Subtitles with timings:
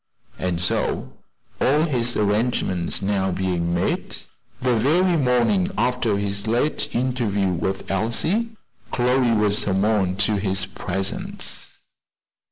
[0.39, 1.13] And so
[1.59, 4.17] all his arrangements being now made
[4.59, 8.49] the very morning after his late interview with Elsie,
[8.89, 11.81] Chloe was summoned to his presence.